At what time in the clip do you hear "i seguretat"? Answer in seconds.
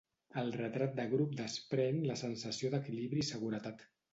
3.27-3.87